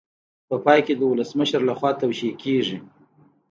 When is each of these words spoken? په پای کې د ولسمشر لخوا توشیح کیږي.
په 0.49 0.55
پای 0.65 0.79
کې 0.85 0.93
د 0.97 1.01
ولسمشر 1.11 1.61
لخوا 1.69 1.91
توشیح 2.01 2.33
کیږي. 2.43 2.77